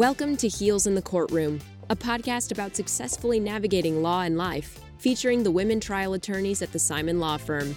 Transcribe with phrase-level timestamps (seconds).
[0.00, 5.42] Welcome to Heels in the Courtroom, a podcast about successfully navigating law and life, featuring
[5.42, 7.76] the women trial attorneys at the Simon Law Firm.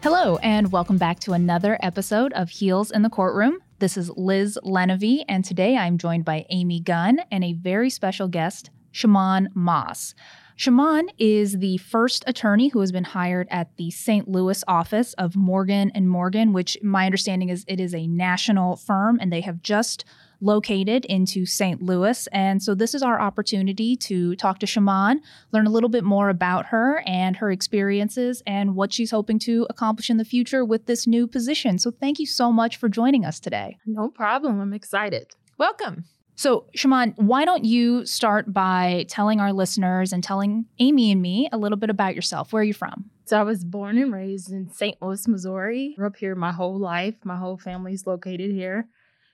[0.00, 3.58] Hello, and welcome back to another episode of Heels in the Courtroom.
[3.80, 8.28] This is Liz Lenevy, and today I'm joined by Amy Gunn and a very special
[8.28, 10.14] guest, Shamon Moss.
[10.60, 14.28] Shamon is the first attorney who has been hired at the St.
[14.28, 19.16] Louis office of Morgan and Morgan, which my understanding is it is a national firm
[19.22, 20.04] and they have just
[20.42, 21.80] located into St.
[21.80, 22.28] Louis.
[22.30, 25.20] And so this is our opportunity to talk to Shamon,
[25.50, 29.66] learn a little bit more about her and her experiences and what she's hoping to
[29.70, 31.78] accomplish in the future with this new position.
[31.78, 33.78] So thank you so much for joining us today.
[33.86, 34.60] No problem.
[34.60, 35.28] I'm excited.
[35.56, 36.04] Welcome.
[36.40, 41.50] So, Shamon, why don't you start by telling our listeners and telling Amy and me
[41.52, 42.50] a little bit about yourself?
[42.50, 43.10] Where are you from?
[43.26, 44.96] So, I was born and raised in St.
[45.02, 45.92] Louis, Missouri.
[45.98, 47.14] Grew up here my whole life.
[47.24, 48.88] My whole family's located here.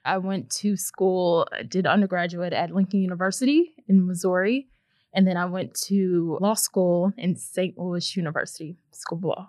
[0.04, 4.66] I went to school, did undergraduate at Lincoln University in Missouri,
[5.14, 7.78] and then I went to law school in St.
[7.78, 9.48] Louis University School of Law.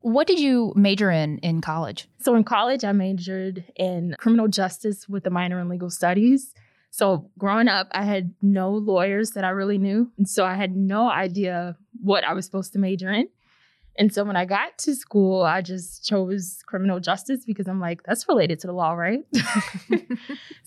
[0.00, 2.06] What did you major in in college?
[2.20, 6.52] So, in college, I majored in criminal justice with a minor in legal studies.
[6.90, 10.10] So growing up, I had no lawyers that I really knew.
[10.16, 13.28] And so I had no idea what I was supposed to major in.
[13.98, 18.02] And so when I got to school, I just chose criminal justice because I'm like,
[18.04, 19.20] that's related to the law, right?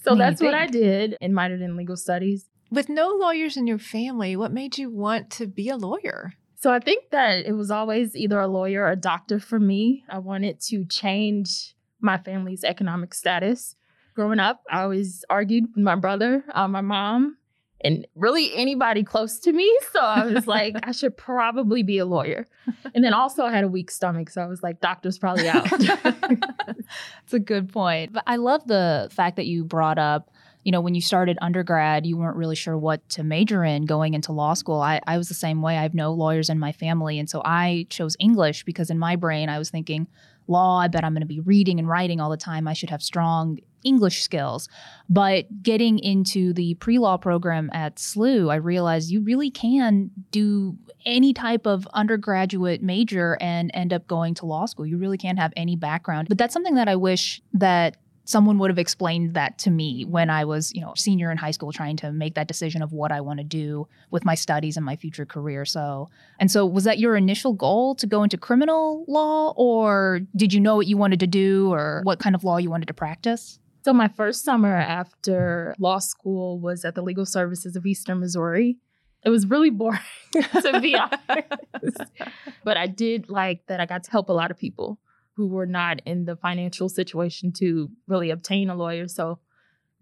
[0.03, 2.50] so that's what I did and minored in legal studies.
[2.69, 6.33] With no lawyers in your family, what made you want to be a lawyer?
[6.58, 10.03] So I think that it was always either a lawyer or a doctor for me.
[10.09, 13.75] I wanted to change my family's economic status
[14.13, 17.37] growing up, I always argued with my brother, uh, my mom,
[17.83, 19.75] and really anybody close to me.
[19.91, 22.47] So I was like, I should probably be a lawyer.
[22.93, 24.29] And then also I had a weak stomach.
[24.29, 25.69] So I was like, doctor's probably out.
[25.79, 28.11] That's a good point.
[28.11, 30.29] But I love the fact that you brought up
[30.63, 34.13] you know, when you started undergrad, you weren't really sure what to major in going
[34.13, 34.79] into law school.
[34.79, 35.77] I, I was the same way.
[35.77, 37.17] I have no lawyers in my family.
[37.17, 40.07] And so I chose English because in my brain, I was thinking,
[40.47, 42.67] law, I bet I'm going to be reading and writing all the time.
[42.67, 44.69] I should have strong English skills.
[45.09, 50.78] But getting into the pre law program at SLU, I realized you really can do
[51.06, 54.86] any type of undergraduate major and end up going to law school.
[54.86, 56.28] You really can't have any background.
[56.30, 60.30] But that's something that I wish that someone would have explained that to me when
[60.30, 63.12] I was, you know, senior in high school trying to make that decision of what
[63.12, 65.66] I want to do with my studies and my future career.
[65.66, 66.09] So,
[66.40, 70.59] and so was that your initial goal to go into criminal law or did you
[70.59, 73.59] know what you wanted to do or what kind of law you wanted to practice?
[73.84, 78.78] So, my first summer after law school was at the Legal Services of Eastern Missouri.
[79.24, 80.00] It was really boring,
[80.34, 80.96] to be
[81.30, 82.02] honest.
[82.64, 85.00] But I did like that I got to help a lot of people
[85.34, 89.08] who were not in the financial situation to really obtain a lawyer.
[89.08, 89.40] So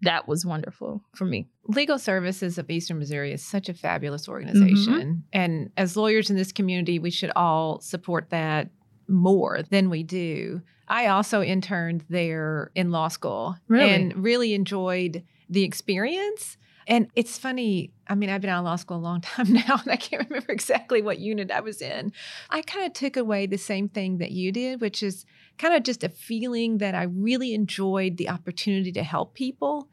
[0.02, 1.46] that was wonderful for me.
[1.66, 4.94] Legal Services of Eastern Missouri is such a fabulous organization.
[4.94, 5.12] Mm-hmm.
[5.32, 8.70] And as lawyers in this community, we should all support that
[9.10, 10.62] more than we do.
[10.88, 13.90] I also interned there in law school really?
[13.90, 16.56] and really enjoyed the experience.
[16.86, 19.80] And it's funny, I mean, I've been out of law school a long time now,
[19.82, 22.12] and I can't remember exactly what unit I was in.
[22.50, 25.24] I kind of took away the same thing that you did, which is
[25.58, 29.88] kind of just a feeling that I really enjoyed the opportunity to help people.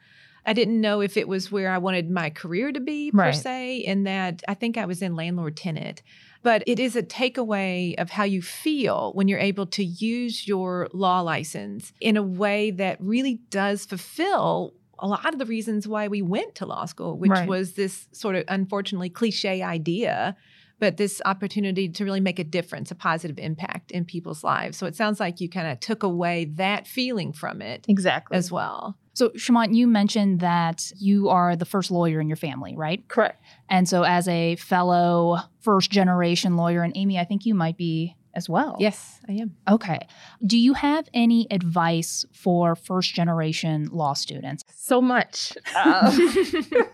[0.45, 3.35] I didn't know if it was where I wanted my career to be, per right.
[3.35, 6.01] se, in that I think I was in landlord tenant.
[6.43, 10.87] But it is a takeaway of how you feel when you're able to use your
[10.93, 16.07] law license in a way that really does fulfill a lot of the reasons why
[16.07, 17.47] we went to law school, which right.
[17.47, 20.35] was this sort of unfortunately cliche idea,
[20.79, 24.77] but this opportunity to really make a difference, a positive impact in people's lives.
[24.77, 28.51] So it sounds like you kind of took away that feeling from it exactly as
[28.51, 28.97] well.
[29.17, 33.03] So, Shamon, you mentioned that you are the first lawyer in your family, right?
[33.07, 33.41] Correct.
[33.67, 38.15] And so, as a fellow first generation lawyer, and Amy, I think you might be
[38.35, 38.75] as well.
[38.79, 39.55] Yes, I am.
[39.67, 40.07] Okay.
[40.45, 44.63] Do you have any advice for first generation law students?
[44.75, 45.57] So much.
[45.75, 46.35] Um,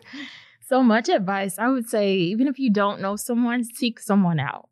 [0.70, 1.60] so much advice.
[1.60, 4.70] I would say, even if you don't know someone, seek someone out.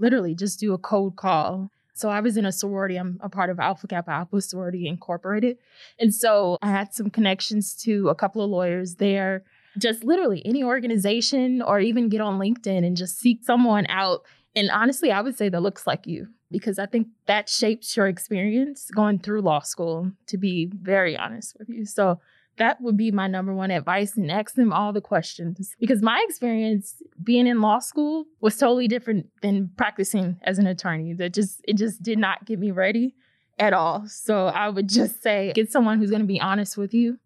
[0.00, 1.70] Literally, just do a cold call.
[1.94, 2.96] So I was in a sorority.
[2.96, 5.58] I'm a part of Alpha Kappa Alpha Sorority Incorporated.
[5.98, 9.44] And so I had some connections to a couple of lawyers there.
[9.78, 14.24] Just literally any organization or even get on LinkedIn and just seek someone out
[14.56, 18.06] and honestly, I would say that looks like you because I think that shapes your
[18.06, 21.84] experience going through law school, to be very honest with you.
[21.84, 22.20] So
[22.56, 26.24] that would be my number one advice and ask them all the questions because my
[26.28, 31.14] experience being in law school was totally different than practicing as an attorney.
[31.14, 33.14] That just it just did not get me ready
[33.58, 34.06] at all.
[34.06, 37.18] So I would just say get someone who's going to be honest with you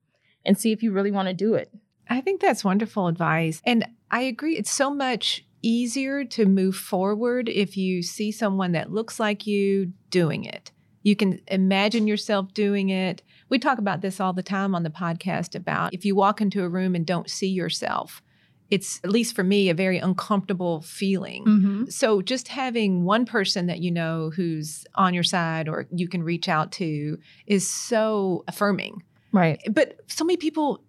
[0.45, 1.71] and see if you really want to do it.
[2.09, 3.61] I think that's wonderful advice.
[3.65, 4.57] And I agree.
[4.57, 9.93] It's so much easier to move forward if you see someone that looks like you
[10.11, 10.71] doing it.
[11.03, 13.23] You can imagine yourself doing it.
[13.49, 16.62] We talk about this all the time on the podcast about if you walk into
[16.62, 18.23] a room and don't see yourself,
[18.71, 21.45] it's at least for me a very uncomfortable feeling.
[21.45, 21.85] Mm-hmm.
[21.87, 26.23] So just having one person that you know who's on your side or you can
[26.23, 29.03] reach out to is so affirming.
[29.33, 29.61] Right.
[29.71, 30.83] But so many people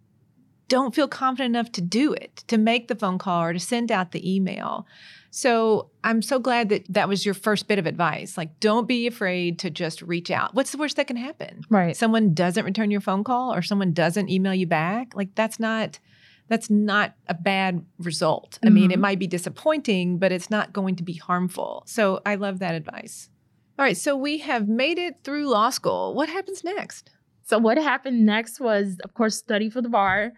[0.69, 3.91] don't feel confident enough to do it, to make the phone call or to send
[3.91, 4.87] out the email.
[5.31, 8.37] So I'm so glad that that was your first bit of advice.
[8.37, 10.55] Like, don't be afraid to just reach out.
[10.55, 11.63] What's the worst that can happen?
[11.69, 11.95] Right.
[11.95, 15.15] Someone doesn't return your phone call or someone doesn't email you back.
[15.15, 15.99] Like, that's not.
[16.47, 18.53] That's not a bad result.
[18.53, 18.67] Mm-hmm.
[18.67, 19.01] I mean, it mm-hmm.
[19.01, 21.83] might be disappointing, but it's not going to be harmful.
[21.85, 23.29] So I love that advice.
[23.77, 26.15] All right, so we have made it through law school.
[26.15, 27.11] What happens next?
[27.43, 30.33] So, what happened next was, of course, study for the bar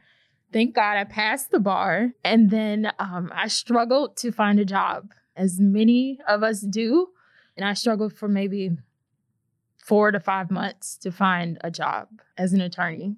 [0.51, 2.11] thank God I passed the bar.
[2.23, 7.07] And then um, I struggled to find a job, as many of us do.
[7.57, 8.71] And I struggled for maybe
[9.77, 12.07] four to five months to find a job
[12.37, 13.15] as an attorney.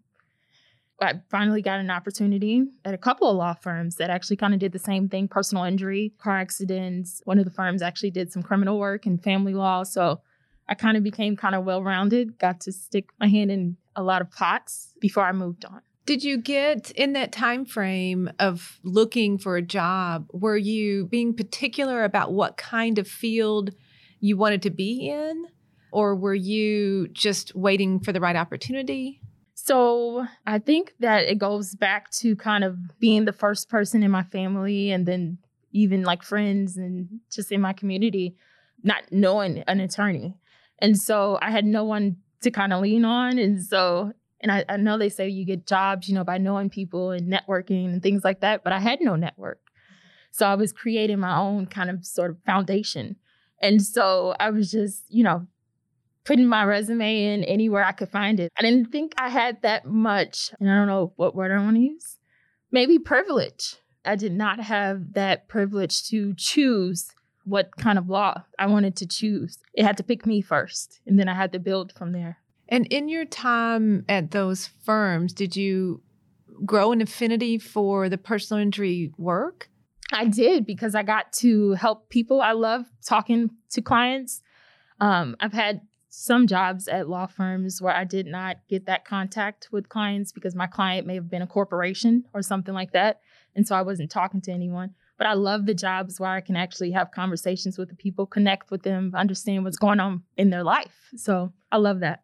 [1.01, 4.59] I finally got an opportunity at a couple of law firms that actually kind of
[4.59, 7.21] did the same thing personal injury, car accidents.
[7.25, 9.83] One of the firms actually did some criminal work and family law.
[9.83, 10.21] So
[10.69, 14.03] I kind of became kind of well rounded, got to stick my hand in a
[14.03, 15.81] lot of pots before I moved on.
[16.05, 21.33] Did you get in that time frame of looking for a job, were you being
[21.33, 23.69] particular about what kind of field
[24.19, 25.45] you wanted to be in?
[25.93, 29.21] Or were you just waiting for the right opportunity?
[29.53, 34.11] So I think that it goes back to kind of being the first person in
[34.11, 35.37] my family and then
[35.71, 38.35] even like friends and just in my community,
[38.83, 40.35] not knowing an attorney.
[40.79, 43.37] And so I had no one to kind of lean on.
[43.37, 44.11] And so
[44.43, 47.31] and I, I know they say you get jobs, you know, by knowing people and
[47.31, 49.61] networking and things like that, but I had no network.
[50.31, 53.15] So I was creating my own kind of sort of foundation.
[53.61, 55.47] And so I was just, you know,
[56.25, 58.51] putting my resume in anywhere I could find it.
[58.57, 61.77] I didn't think I had that much, and I don't know what word I want
[61.77, 62.17] to use.
[62.71, 63.75] Maybe privilege.
[64.05, 67.11] I did not have that privilege to choose
[67.45, 69.59] what kind of law I wanted to choose.
[69.73, 72.39] It had to pick me first, and then I had to build from there.
[72.69, 76.01] And in your time at those firms, did you
[76.65, 79.69] grow an affinity for the personal injury work?
[80.11, 82.41] I did because I got to help people.
[82.41, 84.41] I love talking to clients.
[84.99, 89.69] Um, I've had some jobs at law firms where I did not get that contact
[89.71, 93.19] with clients because my client may have been a corporation or something like that.
[93.55, 94.93] And so I wasn't talking to anyone.
[95.17, 98.71] But I love the jobs where I can actually have conversations with the people, connect
[98.71, 101.09] with them, understand what's going on in their life.
[101.15, 102.22] So I love that.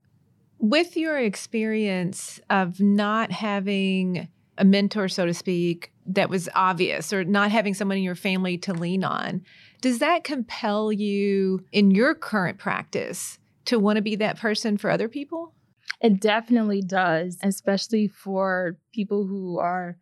[0.60, 4.28] With your experience of not having
[4.58, 8.58] a mentor, so to speak, that was obvious, or not having someone in your family
[8.60, 9.42] to lean on,
[9.82, 14.90] does that compel you in your current practice to want to be that person for
[14.90, 15.54] other people?
[16.02, 19.98] It definitely does, especially for people who are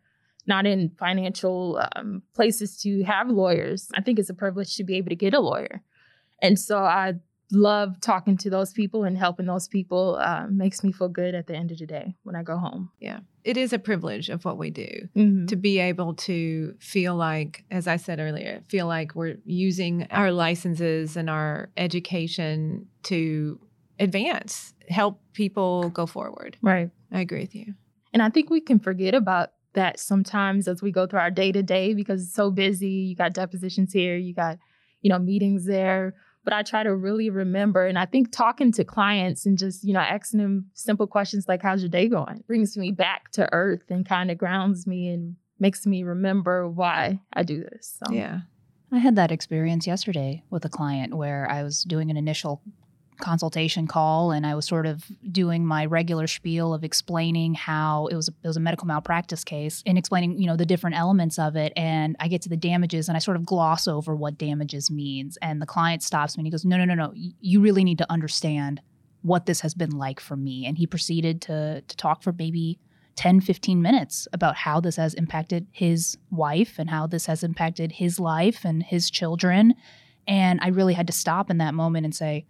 [0.46, 3.88] not in financial um, places to have lawyers.
[3.94, 5.82] I think it's a privilege to be able to get a lawyer.
[6.40, 7.14] And so I
[7.50, 11.46] love talking to those people and helping those people uh, makes me feel good at
[11.46, 12.90] the end of the day when I go home.
[13.00, 13.20] Yeah.
[13.44, 15.46] It is a privilege of what we do mm-hmm.
[15.46, 20.30] to be able to feel like, as I said earlier, feel like we're using our
[20.30, 23.58] licenses and our education to
[23.98, 26.56] advance, help people go forward.
[26.60, 26.90] Right.
[27.10, 27.74] I agree with you.
[28.12, 31.52] And I think we can forget about that sometimes as we go through our day
[31.52, 32.88] to day because it's so busy.
[32.88, 34.58] You got depositions here, you got,
[35.00, 36.14] you know, meetings there
[36.48, 37.84] but I try to really remember.
[37.84, 41.60] And I think talking to clients and just, you know, asking them simple questions like,
[41.60, 42.42] how's your day going?
[42.46, 47.20] brings me back to earth and kind of grounds me and makes me remember why
[47.34, 47.98] I do this.
[48.02, 48.14] So.
[48.14, 48.40] Yeah.
[48.90, 52.62] I had that experience yesterday with a client where I was doing an initial
[53.18, 58.16] consultation call and I was sort of doing my regular spiel of explaining how it
[58.16, 61.38] was a, it was a medical malpractice case and explaining you know the different elements
[61.38, 61.72] of it.
[61.76, 65.36] And I get to the damages and I sort of gloss over what damages means.
[65.42, 67.12] And the client stops me and he goes no no no no.
[67.14, 68.80] You really need to understand
[69.22, 70.64] what this has been like for me.
[70.66, 72.78] And he proceeded to to talk for maybe
[73.16, 77.92] 10 15 minutes about how this has impacted his wife and how this has impacted
[77.92, 79.74] his life and his children.
[80.28, 82.46] And I really had to stop in that moment and say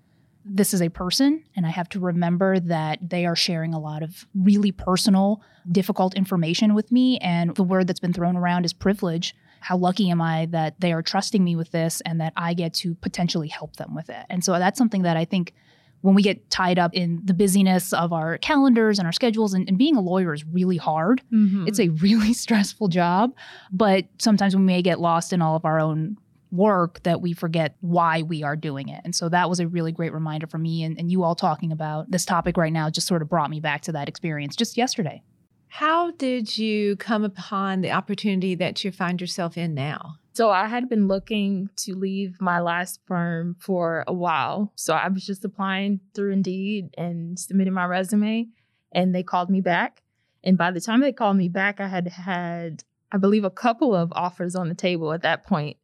[0.49, 4.03] this is a person, and I have to remember that they are sharing a lot
[4.03, 7.19] of really personal, difficult information with me.
[7.19, 9.35] And the word that's been thrown around is privilege.
[9.61, 12.75] How lucky am I that they are trusting me with this and that I get
[12.75, 14.25] to potentially help them with it?
[14.31, 15.55] And so that's something that I think
[16.01, 19.69] when we get tied up in the busyness of our calendars and our schedules, and,
[19.69, 21.23] and being a lawyer is really hard.
[21.33, 21.67] Mm-hmm.
[21.67, 23.35] It's a really stressful job,
[23.73, 26.17] but sometimes we may get lost in all of our own
[26.51, 29.01] work that we forget why we are doing it.
[29.05, 30.83] And so that was a really great reminder for me.
[30.83, 33.61] And, and you all talking about this topic right now just sort of brought me
[33.61, 35.23] back to that experience just yesterday.
[35.69, 40.15] How did you come upon the opportunity that you find yourself in now?
[40.33, 44.73] So I had been looking to leave my last firm for a while.
[44.77, 48.47] So I was just applying through Indeed and submitting my resume,
[48.93, 50.03] and they called me back.
[50.45, 53.95] And by the time they called me back, I had had, I believe, a couple
[53.95, 55.77] of offers on the table at that point.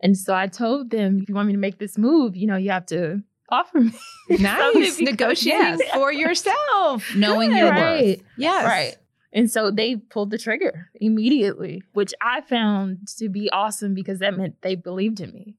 [0.00, 2.56] And so I told them, if you want me to make this move, you know,
[2.56, 3.92] you have to offer me.
[4.30, 4.72] Nice.
[4.96, 5.90] because- Negotiating Yes.
[5.94, 7.14] for yourself.
[7.16, 7.74] Knowing your worth.
[7.80, 8.22] right.
[8.36, 8.64] Yes.
[8.64, 8.96] Right.
[9.32, 14.36] And so they pulled the trigger immediately, which I found to be awesome because that
[14.36, 15.54] meant they believed in me.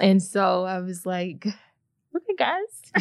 [0.00, 2.92] And so I was like, okay, guys,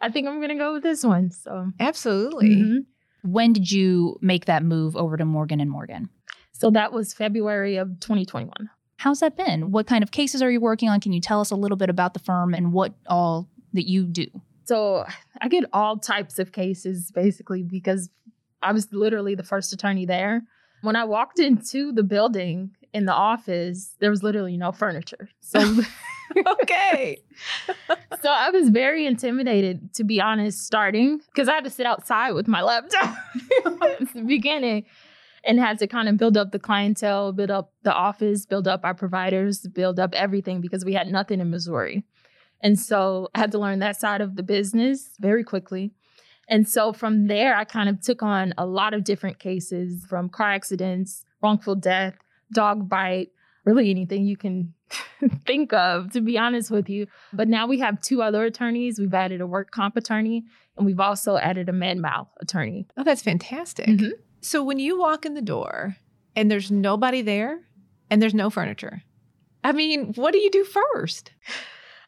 [0.00, 1.30] I think I'm going to go with this one.
[1.30, 2.48] So, Absolutely.
[2.56, 2.78] mhm.
[3.22, 6.08] When did you make that move over to Morgan and Morgan?
[6.52, 8.52] so that was February of 2021.
[9.00, 9.70] How's that been?
[9.70, 11.00] What kind of cases are you working on?
[11.00, 14.04] Can you tell us a little bit about the firm and what all that you
[14.04, 14.26] do?
[14.64, 15.06] So
[15.40, 18.10] I get all types of cases basically because
[18.60, 20.42] I was literally the first attorney there.
[20.82, 25.30] When I walked into the building in the office, there was literally no furniture.
[25.40, 25.60] So
[26.62, 27.22] okay.
[28.20, 32.32] so I was very intimidated, to be honest, starting because I had to sit outside
[32.32, 33.16] with my laptop
[33.64, 34.84] at the beginning
[35.44, 38.80] and had to kind of build up the clientele, build up the office, build up
[38.84, 42.04] our providers, build up everything because we had nothing in Missouri.
[42.62, 45.92] And so I had to learn that side of the business very quickly.
[46.48, 50.28] And so from there, I kind of took on a lot of different cases from
[50.28, 52.16] car accidents, wrongful death,
[52.52, 53.28] dog bite,
[53.64, 54.74] really anything you can
[55.46, 57.06] think of, to be honest with you.
[57.32, 58.98] But now we have two other attorneys.
[58.98, 60.44] We've added a work comp attorney,
[60.76, 62.88] and we've also added a med mal attorney.
[62.96, 63.86] Oh, that's fantastic.
[63.86, 64.10] Mhm.
[64.40, 65.96] So when you walk in the door
[66.34, 67.60] and there's nobody there
[68.08, 69.02] and there's no furniture,
[69.62, 71.32] I mean, what do you do first?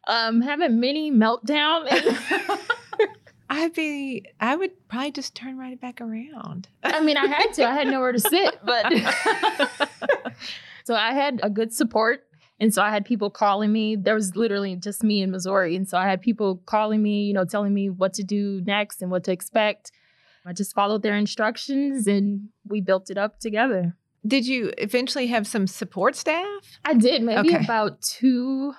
[0.08, 1.88] Um, have a mini meltdown.
[3.50, 6.68] I'd be, I would probably just turn right back around.
[6.82, 7.68] I mean, I had to.
[7.68, 8.90] I had nowhere to sit, but
[10.84, 12.24] so I had a good support.
[12.58, 13.94] And so I had people calling me.
[13.94, 15.76] There was literally just me in Missouri.
[15.76, 19.02] And so I had people calling me, you know, telling me what to do next
[19.02, 19.92] and what to expect.
[20.44, 23.96] I just followed their instructions and we built it up together.
[24.26, 26.78] Did you eventually have some support staff?
[26.84, 27.64] I did maybe Okay.
[27.64, 28.72] about two,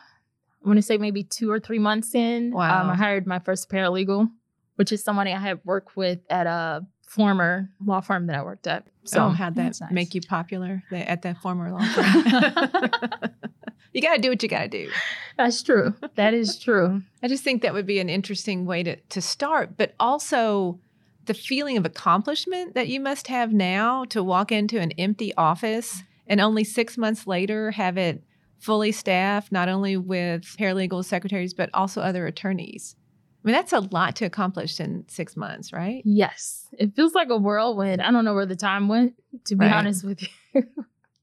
[0.64, 2.52] I want to say maybe two or three months in.
[2.52, 2.84] Wow.
[2.84, 4.30] Um, I hired my first paralegal,
[4.76, 8.68] which is somebody I had worked with at a former law firm that I worked
[8.68, 8.86] at.
[9.04, 9.92] So So how'd that nice.
[9.92, 13.32] make you popular the- at that former law firm?
[13.94, 14.90] you got to do what you got to do.
[15.38, 15.94] that's true.
[16.16, 17.02] That is true.
[17.22, 20.80] I just think that would be an interesting way to, to start, but also
[21.26, 26.04] the feeling of accomplishment that you must have now to walk into an empty office
[26.28, 28.24] and only six months later have it
[28.60, 32.96] fully staffed, not only with paralegal secretaries, but also other attorneys.
[33.44, 36.02] I mean, that's a lot to accomplish in six months, right?
[36.06, 36.68] Yes.
[36.80, 38.02] It feels like a whirlwind.
[38.02, 39.16] I don't know where the time went,
[39.46, 39.74] to be Right.
[39.74, 40.64] honest with you.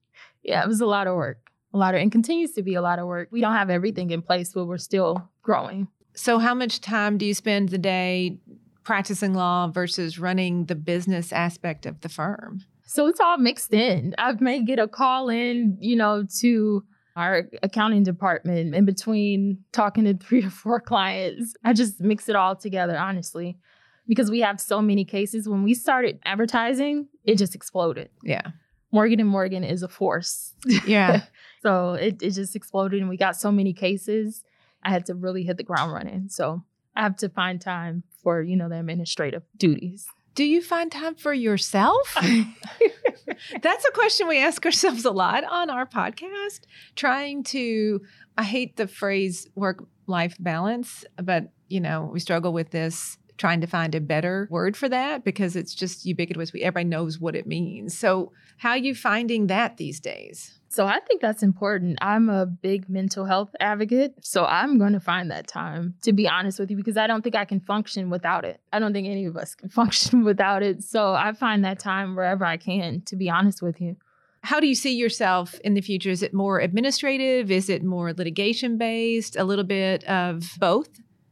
[0.42, 1.50] yeah, it was a lot of work.
[1.73, 3.28] A lot of and continues to be a lot of work.
[3.30, 5.88] We don't have everything in place, but we're still growing.
[6.14, 8.38] So, how much time do you spend the day
[8.90, 12.61] practicing law versus running the business aspect of the firm?
[12.87, 14.16] So it's all mixed in.
[14.18, 16.82] I may get a call in, you know, to
[17.14, 21.54] our accounting department in between talking to three or four clients.
[21.62, 23.56] I just mix it all together, honestly,
[24.09, 25.49] because we have so many cases.
[25.49, 28.09] When we started advertising, it just exploded.
[28.25, 28.42] Yeah.
[28.90, 30.52] Morgan and Morgan is a force.
[30.85, 31.23] Yeah.
[31.62, 34.42] So it, it just exploded and we got so many cases.
[34.82, 36.28] I had to really hit the ground running.
[36.28, 36.64] So
[37.00, 40.07] I have to find time for, you know, the administrative duties.
[40.35, 42.14] Do you find time for yourself?
[43.62, 46.61] That's a question we ask ourselves a lot on our podcast.
[46.97, 48.02] Trying to,
[48.37, 53.61] I hate the phrase work life balance, but you know, we struggle with this trying
[53.62, 56.52] to find a better word for that because it's just ubiquitous.
[56.52, 57.99] We everybody knows what it means.
[57.99, 60.61] So, how are you finding that these days?
[60.68, 61.99] So I think that's important.
[62.00, 64.14] I'm a big mental health advocate.
[64.20, 67.23] So I'm going to find that time, to be honest with you, because I don't
[67.23, 68.61] think I can function without it.
[68.73, 70.85] I don't think any of us can function without it.
[70.85, 73.97] So I find that time wherever I can, to be honest with you.
[74.42, 76.11] How do you see yourself in the future?
[76.11, 77.50] Is it more administrative?
[77.50, 79.35] Is it more litigation based?
[79.35, 80.88] A little bit of both?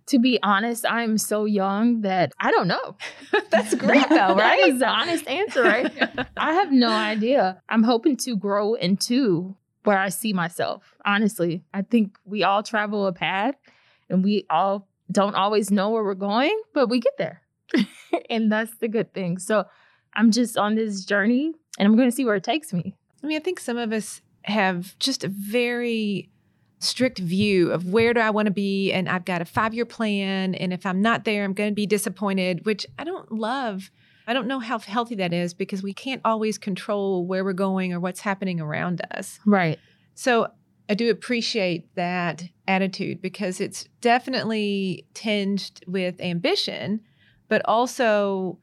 [0.09, 2.97] To be honest, I'm so young that I don't know.
[3.51, 4.69] That's great, though, right?
[4.69, 6.27] is the honest answer, right?
[6.37, 7.63] I have no idea.
[7.69, 10.95] I'm hoping to grow into where I see myself.
[11.05, 13.55] Honestly, I think we all travel a path
[14.09, 17.43] and we all don't always know where we're going, but we get there.
[18.31, 19.39] and that's the good thing.
[19.39, 19.65] So
[20.15, 22.95] I'm just on this journey and I'm going to see where it takes me.
[23.23, 26.31] I mean, I think some of us have just a very
[26.81, 30.55] strict view of where do I want to be and I've got a 5-year plan
[30.55, 33.91] and if I'm not there I'm going to be disappointed, which I don't love.
[34.27, 37.93] I don't know how healthy that is because we can't always control where we're going
[37.93, 39.41] or what's happening around us.
[39.47, 39.79] Right.
[40.15, 40.49] So
[40.89, 47.01] I do appreciate that attitude because it's definitely tinged with ambition,
[47.49, 48.59] but also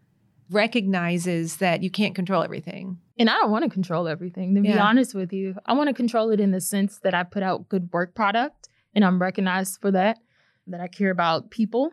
[0.49, 2.99] recognizes that you can't control everything.
[3.17, 5.55] And I don't want to control everything, to be honest with you.
[5.65, 8.67] I want to control it in the sense that I put out good work product
[8.93, 10.19] and I'm recognized for that,
[10.67, 11.91] that I care about people.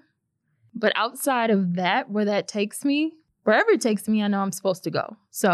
[0.74, 3.12] But outside of that, where that takes me,
[3.44, 5.16] wherever it takes me, I know I'm supposed to go.
[5.30, 5.50] So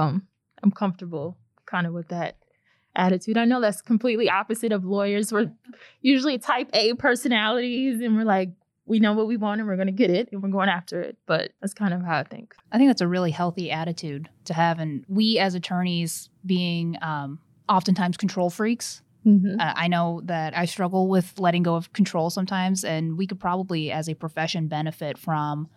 [0.63, 2.37] I'm comfortable kind of with that
[2.97, 3.37] attitude.
[3.37, 5.33] I know that's completely opposite of lawyers.
[5.33, 5.53] We're
[6.01, 8.51] usually type A personalities and we're like,
[8.89, 11.01] we know what we want and we're going to get it and we're going after
[11.01, 11.17] it.
[11.27, 12.55] But that's kind of how I think.
[12.73, 14.79] I think that's a really healthy attitude to have.
[14.79, 19.61] And we as attorneys being um, oftentimes control freaks, Mm-hmm.
[19.61, 22.85] uh, I know that I struggle with letting go of control sometimes.
[22.85, 25.69] And we could probably, as a profession, benefit from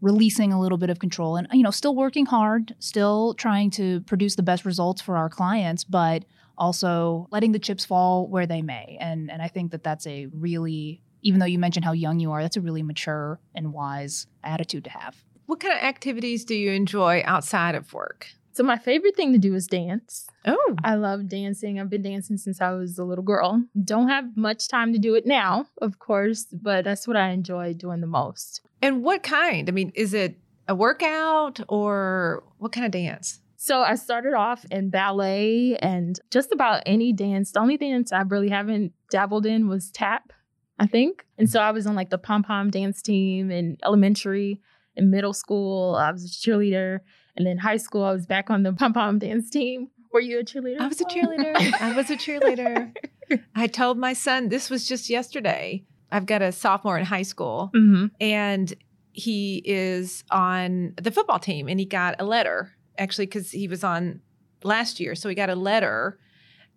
[0.00, 4.00] releasing a little bit of control and, you know, still working hard, still trying to
[4.02, 6.24] produce the best results for our clients, but
[6.56, 8.96] also letting the chips fall where they may.
[8.98, 12.32] And, and I think that that's a really, even though you mentioned how young you
[12.32, 15.16] are, that's a really mature and wise attitude to have.
[15.46, 18.28] What kind of activities do you enjoy outside of work?
[18.52, 20.26] So my favorite thing to do is dance.
[20.44, 21.78] Oh, I love dancing.
[21.80, 23.64] I've been dancing since I was a little girl.
[23.84, 27.74] Don't have much time to do it now, of course, but that's what I enjoy
[27.74, 28.60] doing the most.
[28.82, 29.68] and what kind?
[29.68, 30.36] I mean, is it
[30.68, 33.40] a workout or what kind of dance?
[33.56, 37.52] So I started off in ballet and just about any dance.
[37.52, 40.32] The only dance I really haven't dabbled in was tap,
[40.80, 41.26] I think.
[41.36, 44.60] And so I was on like the pom pom dance team in elementary
[44.96, 45.94] and middle school.
[45.94, 47.00] I was a cheerleader.
[47.36, 49.88] And then high school, I was back on the pom pom dance team.
[50.10, 50.80] Were you a cheerleader?
[50.80, 51.80] I was a cheerleader.
[51.80, 52.92] I was a cheerleader.
[53.54, 55.84] I told my son this was just yesterday.
[56.10, 58.72] I've got a sophomore in high school hmm and
[59.12, 63.84] he is on the football team and he got a letter actually because he was
[63.84, 64.20] on
[64.64, 65.14] last year.
[65.14, 66.18] So he got a letter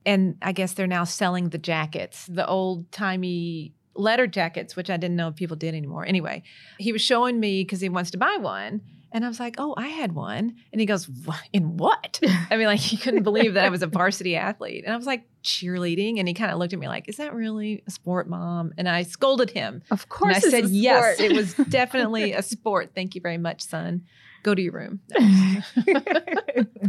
[0.06, 4.98] and I guess they're now selling the jackets, the old timey letter jackets, which I
[4.98, 6.06] didn't know people did anymore.
[6.06, 6.44] Anyway,
[6.80, 8.82] he was showing me because he wants to buy one.
[9.16, 10.56] And I was like, oh, I had one.
[10.72, 11.08] And he goes,
[11.54, 12.20] in what?
[12.50, 14.86] I mean, like, he couldn't believe that I was a varsity athlete.
[14.86, 16.18] And I was like, cheerleading.
[16.18, 18.74] And he kind of looked at me like, is that really a sport, mom?
[18.76, 19.84] And I scolded him.
[19.92, 20.34] Of And course.
[20.34, 22.94] I it's said, yes, it was definitely a sport.
[22.96, 24.02] Thank you very much, son.
[24.42, 25.00] Go to your room.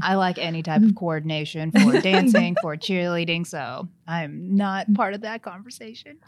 [0.03, 5.21] I like any type of coordination for dancing, for cheerleading, so I'm not part of
[5.21, 6.19] that conversation.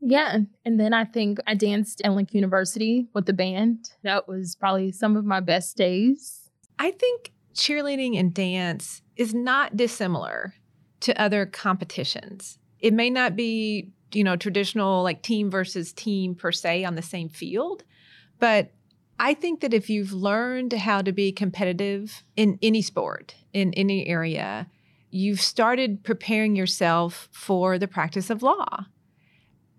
[0.00, 0.38] Yeah.
[0.64, 3.90] And then I think I danced at Lincoln University with the band.
[4.02, 6.48] That was probably some of my best days.
[6.78, 10.54] I think cheerleading and dance is not dissimilar
[11.00, 12.58] to other competitions.
[12.78, 17.02] It may not be, you know, traditional like team versus team per se on the
[17.02, 17.84] same field,
[18.38, 18.72] but
[19.18, 24.06] I think that if you've learned how to be competitive in any sport, in any
[24.06, 24.66] area,
[25.10, 28.86] you've started preparing yourself for the practice of law.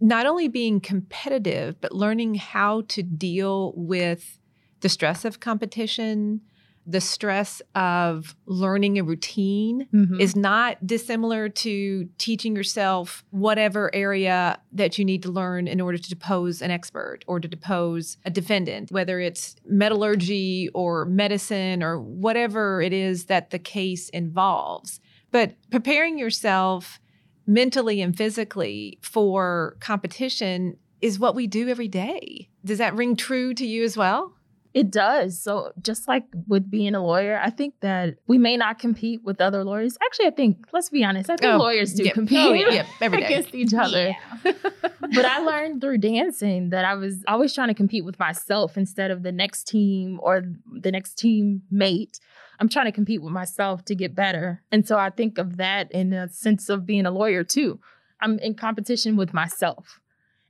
[0.01, 4.39] Not only being competitive, but learning how to deal with
[4.81, 6.41] the stress of competition,
[6.87, 10.19] the stress of learning a routine Mhm.
[10.19, 15.99] is not dissimilar to teaching yourself whatever area that you need to learn in order
[15.99, 21.99] to depose an expert or to depose a defendant, whether it's metallurgy or medicine or
[22.01, 24.99] whatever it is that the case involves.
[25.29, 26.99] But preparing yourself
[27.47, 32.47] mentally and physically for competition is what we do every day.
[32.63, 34.33] Does that ring true to you as well?
[34.73, 35.37] It does.
[35.41, 39.41] So just like with being a lawyer, I think that we may not compete with
[39.41, 39.97] other lawyers.
[40.05, 42.13] Actually, I think, let's be honest, I think Oh, lawyers do yep.
[42.13, 43.25] compete Oh, yeah, yep, every day.
[43.25, 44.15] against each other.
[44.43, 49.11] but I learned through dancing that I was always trying to compete with myself instead
[49.11, 52.19] of the next team or the next team mate.
[52.61, 54.61] I'm trying to compete with myself to get better.
[54.71, 57.79] And so I think of that in a sense of being a lawyer too.
[58.21, 59.99] I'm in competition with myself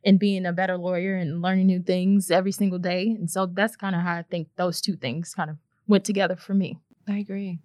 [0.04, 3.16] and being a better lawyer and learning new things every single day.
[3.18, 5.56] And so that's kind of how I think those two things kind of
[5.88, 6.80] went together for me.
[7.08, 7.60] I agree.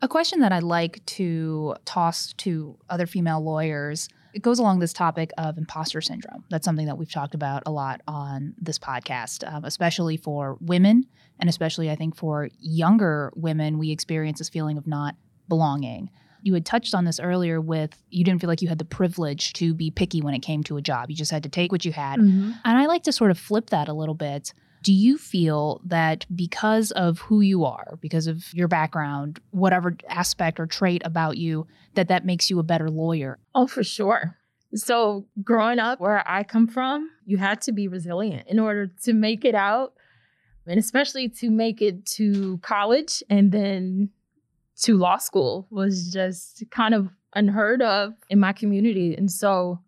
[0.00, 4.08] A question that I'd like to toss to other female lawyers.
[4.34, 6.44] It goes along this topic of imposter syndrome.
[6.50, 11.06] That's something that we've talked about a lot on this podcast, um, especially for women,
[11.40, 15.16] and especially I think for younger women, we experience this feeling of not
[15.48, 16.10] belonging.
[16.42, 19.52] You had touched on this earlier with you didn't feel like you had the privilege
[19.54, 21.10] to be picky when it came to a job.
[21.10, 22.20] You just had to take what you had.
[22.20, 22.54] Mhm.
[22.64, 24.52] And I like to sort of flip that a little bit.
[24.82, 30.60] Do you feel that because of who you are, because of your background, whatever aspect
[30.60, 33.38] or trait about you, that that makes you a better lawyer?
[33.54, 34.36] Oh, for sure.
[34.74, 39.14] So, growing up where I come from, you had to be resilient in order to
[39.14, 39.94] make it out,
[40.66, 44.10] and especially to make it to college and then
[44.82, 49.14] to law school was just kind of unheard of in my community.
[49.14, 49.80] And so,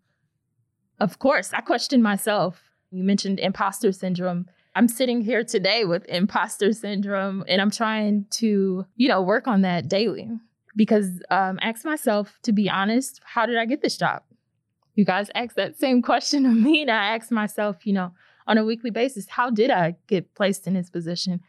[0.99, 2.63] of course, I questioned myself.
[2.91, 4.47] You mentioned imposter syndrome.
[4.75, 9.63] I'm sitting here today with imposter syndrome and I'm trying to, you know, work on
[9.63, 10.31] that daily
[10.77, 14.23] because um ask myself to be honest, how did I get this job?
[14.95, 18.13] You guys ask that same question of me and I ask myself, you know,
[18.47, 21.41] on a weekly basis, how did I get placed in this position?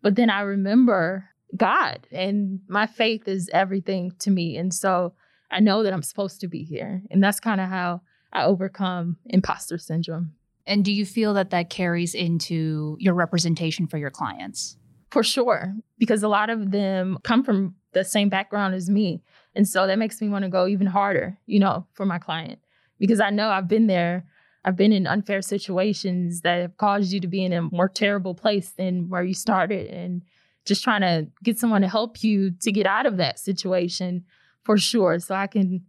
[0.00, 4.56] But then I remember God and my faith is everything to me.
[4.56, 5.14] And so
[5.50, 7.02] I know that I'm supposed to be here.
[7.10, 8.00] And that's kind of how
[8.32, 10.32] I overcome imposter syndrome.
[10.66, 14.76] And do you feel that that carries into your representation for your clients?
[15.10, 19.22] For sure, because a lot of them come from the same background as me.
[19.54, 22.60] And so that makes me want to go even harder, you know, for my client.
[22.98, 24.24] Because I know I've been there.
[24.64, 28.34] I've been in unfair situations that have caused you to be in a more terrible
[28.34, 29.88] place than where you started.
[29.88, 30.22] And
[30.64, 34.24] just trying to get someone to help you to get out of that situation
[34.62, 35.18] for sure.
[35.18, 35.84] So I can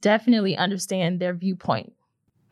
[0.00, 1.92] definitely understand their viewpoint.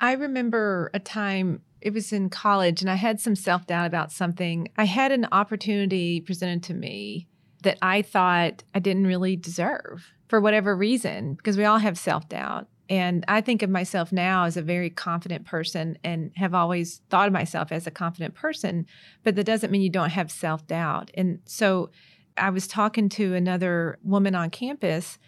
[0.01, 4.11] I remember a time, it was in college, and I had some self doubt about
[4.11, 4.69] something.
[4.77, 7.29] I had an opportunity presented to me
[7.63, 12.29] that I thought I didn't really deserve for whatever reason, because we all have self
[12.29, 12.67] doubt.
[12.89, 17.29] And I think of myself now as a very confident person and have always thought
[17.29, 18.87] of myself as a confident person,
[19.23, 21.11] but that doesn't mean you don't have self doubt.
[21.15, 21.91] And so
[22.37, 25.19] I was talking to another woman on campus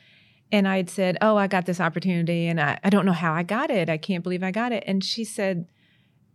[0.53, 3.33] and I had said, Oh, I got this opportunity and I, I don't know how
[3.33, 3.89] I got it.
[3.89, 4.85] I can't believe I got it.
[4.87, 5.67] And she said,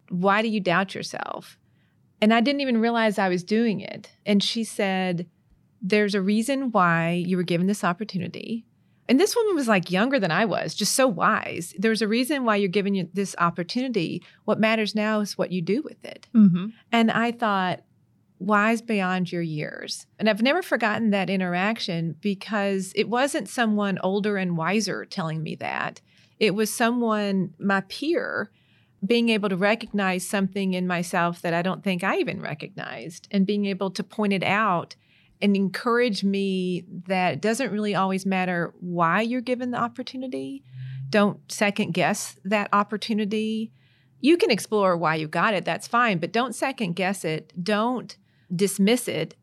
[0.10, 1.58] Why do you doubt yourself?
[2.19, 4.12] And I didn't even realize I was doing it.
[4.25, 5.27] And she said,
[5.82, 8.65] There's a reason why you were given this opportunity.
[9.10, 11.73] And this woman was like younger than I was, just so wise.
[11.77, 14.21] There's a reason why you're given you this opportunity.
[14.43, 16.27] What matters now is what you do with it.
[16.36, 16.67] Mm-hmm.
[16.91, 17.84] And I thought,
[18.39, 20.06] wise beyond your years.
[20.19, 25.56] And I've never forgotten that interaction because it wasn't someone older and wiser telling me
[25.56, 26.02] that.
[26.39, 28.52] It was someone, my peer,
[29.06, 33.45] being able to recognize something in myself that I don't think I even recognized and
[33.45, 34.95] being able to point it out
[35.41, 40.63] and encourage me that it doesn't really always matter why you're given the opportunity.
[41.10, 43.71] Don't second guess that opportunity.
[44.19, 47.54] You can explore why you got it, that's fine, but don't second guess it.
[47.63, 48.17] Don't
[48.56, 49.36] dismiss it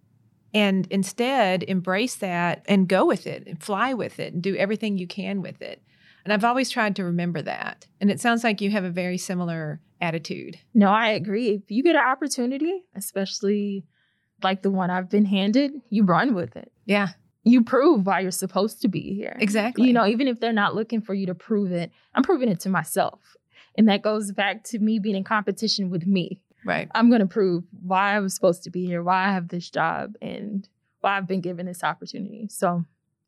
[0.52, 4.98] and instead embrace that and go with it and fly with it and do everything
[4.98, 5.82] you can with it.
[6.24, 7.86] And I've always tried to remember that.
[8.00, 10.58] And it sounds like you have a very similar attitude.
[10.72, 11.48] No, I agree.
[11.50, 13.84] If you get an opportunity, especially
[14.42, 16.72] like the one I've been handed, you run with it.
[16.86, 17.08] Yeah,
[17.44, 19.36] You prove why you're supposed to be here.
[19.38, 19.86] exactly.
[19.86, 22.60] You know, even if they're not looking for you to prove it, I'm proving it
[22.60, 23.36] to myself.
[23.76, 26.40] And that goes back to me being in competition with me.
[26.64, 26.88] Right.
[26.94, 29.70] I'm going to prove why I was supposed to be here, why I have this
[29.70, 30.68] job, and
[31.00, 32.48] why I've been given this opportunity.
[32.50, 32.84] So,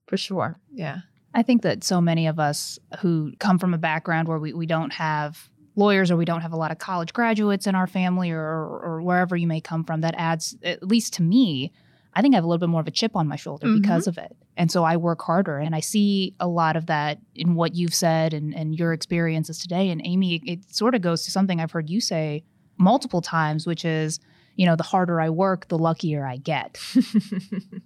[0.06, 0.58] for sure.
[0.72, 1.00] Yeah.
[1.34, 4.66] I think that so many of us who come from a background where we, we
[4.66, 8.30] don't have lawyers or we don't have a lot of college graduates in our family
[8.30, 11.72] or, or wherever you may come from, that adds, at least to me,
[12.14, 13.82] I think I have a little bit more of a chip on my shoulder Mhm.
[13.82, 14.34] because of it.
[14.56, 15.58] And so I work harder.
[15.58, 19.58] And I see a lot of that in what you've said and, and your experiences
[19.58, 19.90] today.
[19.90, 22.44] And Amy, it sort of goes to something I've heard you say
[22.78, 24.18] multiple times, which is,
[24.56, 26.78] you know, the harder I work, the luckier I get.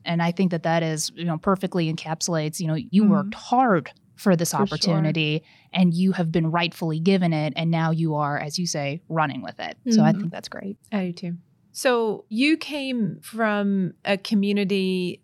[0.05, 3.11] And I think that that is, you know, perfectly encapsulates, you know, you Mhm.
[3.11, 4.63] worked hard for this For sure.
[4.63, 7.53] opportunity and you have been rightfully given it.
[7.57, 9.77] And now you are, as you say, running with it.
[9.91, 10.21] So I Mhm.
[10.21, 10.79] think that's great.
[10.93, 11.37] I do too.
[11.73, 15.23] So you came from a community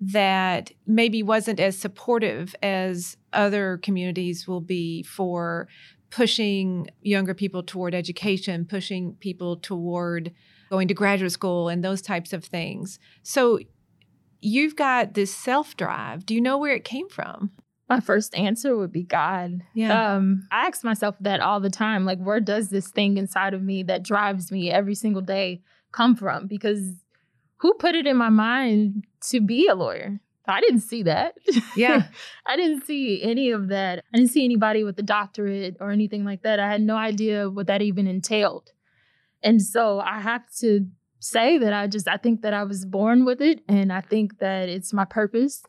[0.00, 5.68] that maybe wasn't as supportive as other communities will be for
[6.12, 10.32] pushing younger people toward education, pushing people toward
[10.70, 12.98] going to graduate school and those types of things.
[13.22, 13.58] So
[14.40, 16.24] you've got this self drive.
[16.26, 17.50] Do you know where it came from?
[17.88, 19.62] My first answer would be God.
[19.74, 20.14] Yeah.
[20.14, 22.04] Um, I ask myself that all the time.
[22.04, 26.14] Like, where does this thing inside of me that drives me every single day come
[26.14, 26.46] from?
[26.46, 26.94] Because
[27.58, 30.20] who put it in my mind to be a lawyer?
[30.46, 31.36] I didn't see that.
[31.76, 32.04] Yeah.
[32.46, 34.04] I didn't see any of that.
[34.12, 36.58] I didn't see anybody with a doctorate or anything like that.
[36.60, 38.72] I had no idea what that even entailed.
[39.42, 40.86] And so I have to
[41.20, 44.38] say that I just I think that I was born with it and I think
[44.38, 45.62] that it's my purpose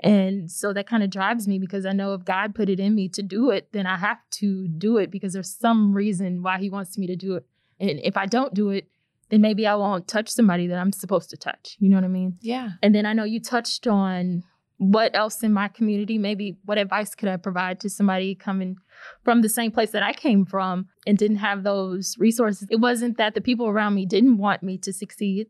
[0.00, 2.94] And so that kind of drives me because I know if God put it in
[2.94, 6.58] me to do it, then I have to do it because there's some reason why
[6.58, 7.46] He wants me to do it.
[7.80, 8.88] And if I don't do it,
[9.30, 11.76] then maybe I won't touch somebody that I'm supposed to touch.
[11.78, 12.38] You know what I mean?
[12.40, 12.70] Yeah.
[12.82, 14.44] And then I know you touched on
[14.78, 18.76] what else in my community, maybe what advice could I provide to somebody coming
[19.22, 22.68] from the same place that I came from and didn't have those resources.
[22.70, 25.46] It wasn't that the people around me didn't want me to succeed.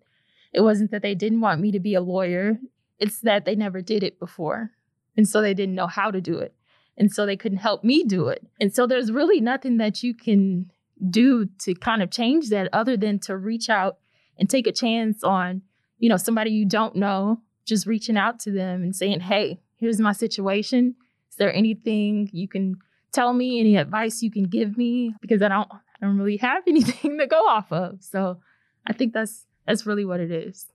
[0.52, 2.58] It wasn't that they didn't want me to be a lawyer.
[2.98, 4.70] It's that they never did it before.
[5.16, 6.54] And so they didn't know how to do it.
[6.96, 8.46] And so they couldn't help me do it.
[8.60, 10.70] And so there's really nothing that you can
[11.11, 13.98] do to kind of change that other than to reach out
[14.38, 15.62] and take a chance on,
[15.98, 20.00] you know, somebody you don't know, just reaching out to them and saying, "Hey, here's
[20.00, 20.94] my situation.
[21.30, 22.76] Is there anything you can
[23.12, 26.62] tell me, any advice you can give me because I don't I don't really have
[26.68, 28.40] anything to go off of." So,
[28.87, 30.66] I think that's that's really what it is.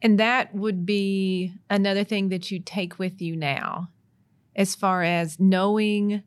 [0.00, 3.88] And that would be another thing that you take with you now,
[4.56, 6.24] as far as knowing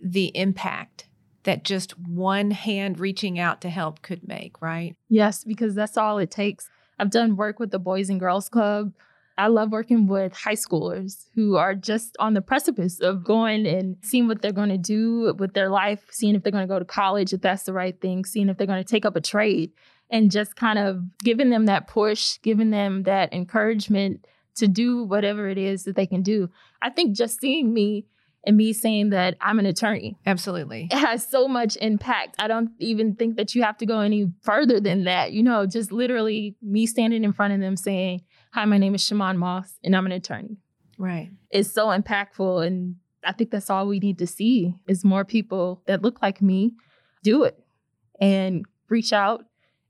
[0.00, 1.05] the impact
[1.46, 4.94] that just one hand reaching out to help could make, right?
[5.08, 6.68] Yes, because that's all it takes.
[6.98, 8.92] I've done work with the Boys and Girls Club.
[9.38, 13.96] I love working with high schoolers who are just on the precipice of going and
[14.02, 16.78] seeing what they're going to do with their life, seeing if they're going to go
[16.78, 19.20] to college, if that's the right thing, seeing if they're going to take up a
[19.20, 19.72] trade,
[20.10, 25.48] and just kind of giving them that push, giving them that encouragement to do whatever
[25.48, 26.48] it is that they can do.
[26.80, 28.06] I think just seeing me
[28.46, 30.16] and me saying that I'm an attorney.
[30.24, 30.88] Absolutely.
[30.90, 32.36] It has so much impact.
[32.38, 35.32] I don't even think that you have to go any further than that.
[35.32, 39.02] You know, just literally me standing in front of them saying, Hi, my name is
[39.02, 40.58] Shamon Moss, and I'm an attorney.
[40.96, 41.30] Right.
[41.50, 42.66] It's so impactful.
[42.66, 46.40] And I think that's all we need to see is more people that look like
[46.40, 46.72] me
[47.22, 47.58] do it
[48.20, 49.44] and reach out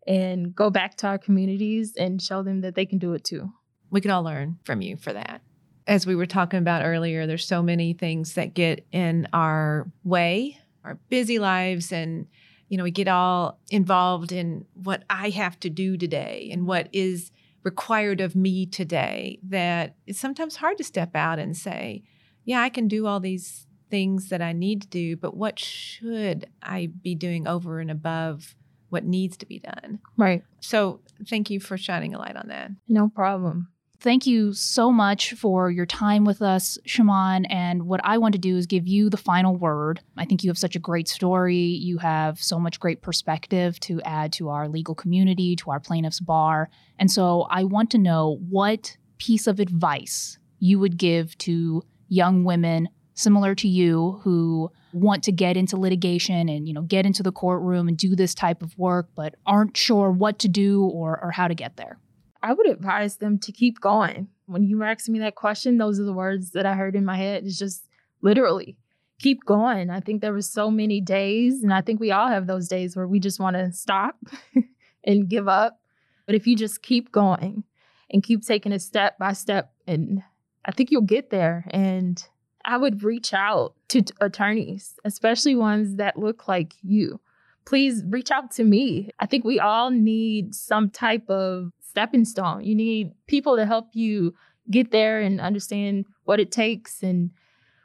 [0.07, 3.53] and go back to our communities and show them that they can do it too.
[3.91, 5.43] We can all learn from you for that
[5.87, 10.59] as we were talking about earlier, there's so many things that get in our way,
[10.85, 12.27] our busy lives, and
[12.69, 16.89] you know, we get all involved in what I have to do today and what
[16.93, 17.31] is
[17.63, 22.03] required of me today that it's sometimes hard to step out and say,
[22.45, 26.47] yeah, I can do all these things that I need to do, but what should
[26.63, 28.57] I be doing over and above
[28.89, 30.01] what needs to be done?
[30.17, 30.43] Right.
[30.61, 32.71] So, thank you for shining a light on that.
[32.89, 33.69] No problem.
[34.01, 37.47] Thank you so much for your time with us, Shamon.
[37.49, 40.01] And what I want to do is give you the final word.
[40.17, 41.57] I think you have such a great story.
[41.57, 46.21] You have so much great perspective to add to our legal community, to our plaintiffs'
[46.21, 46.69] bar.
[46.99, 52.45] And so I want to know what piece of advice you would give to young
[52.45, 57.23] women similar to you who want to get into litigation and you know get into
[57.23, 61.23] the courtroom and do this type of work but aren't sure what to do or,
[61.23, 61.99] or how to get there
[62.47, 64.29] I would advise them to keep going.
[64.47, 67.05] When you were asking me that question, those are the words that I heard in
[67.05, 67.45] my head.
[67.45, 67.89] It's just
[68.23, 68.77] literally
[69.19, 69.91] keep going.
[69.91, 72.95] I think there were so many days, and I think we all have those days
[72.95, 74.17] where we just want to stop
[75.05, 75.81] and give up.
[76.25, 77.65] But if you just keep going
[78.13, 80.23] and keep taking it step by step, and
[80.65, 81.67] I think you'll get there.
[81.71, 82.25] And
[82.65, 87.19] I would reach out to t- attorneys, especially ones that look like you.
[87.65, 89.11] Please reach out to me.
[89.19, 92.63] I think we all need some type of stepping stone.
[92.63, 94.35] You need people to help you
[94.71, 97.31] get there and understand what it takes and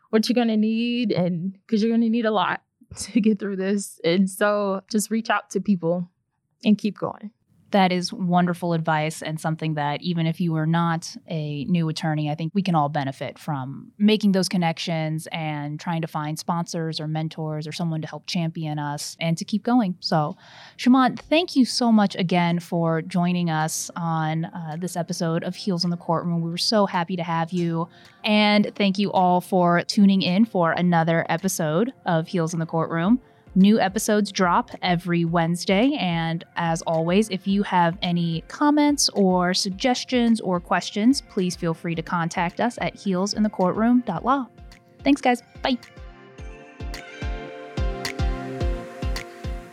[0.10, 2.62] what you're going to need and because you're going to need a lot
[2.98, 4.02] to get through this.
[4.04, 6.12] And so just reach out to people
[6.66, 7.32] and keep going.
[7.72, 12.30] That is wonderful advice and something that even if you are not a new attorney,
[12.30, 17.00] I think we can all benefit from making those connections and trying to find sponsors
[17.00, 19.96] or mentors or someone to help champion us and to keep going.
[20.02, 20.36] So,
[20.78, 25.84] Shamon, thank you so much again for joining us on uh, this episode of Heels
[25.84, 26.42] in the Courtroom.
[26.42, 27.88] We were so happy to have you.
[28.24, 33.20] And thank you all for tuning in for another episode of Heels in the Courtroom.
[33.56, 35.92] New episodes drop every Wednesday.
[36.00, 41.96] And as always, if you have any comments or suggestions or questions, please feel free
[41.96, 44.48] to contact us at heelsinthecourtroom.law.
[45.04, 45.44] Thanks, guys.
[45.62, 45.78] Bye.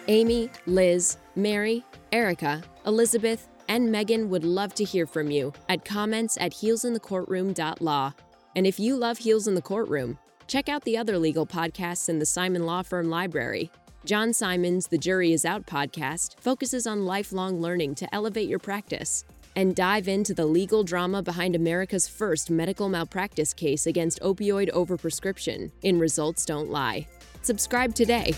[0.08, 6.38] Amy, Liz, Mary, Erica, Elizabeth, and Megan would love to hear from you at comments
[6.40, 8.12] at heelsinthecourtroom.law.
[8.56, 12.18] And if you love Heels in the Courtroom, Check out the other legal podcasts in
[12.18, 13.70] the Simon Law Firm library.
[14.06, 19.26] John Simon's The Jury Is Out podcast focuses on lifelong learning to elevate your practice.
[19.56, 25.70] And dive into the legal drama behind America's first medical malpractice case against opioid overprescription
[25.82, 27.06] in Results Don't Lie.
[27.42, 28.32] Subscribe today.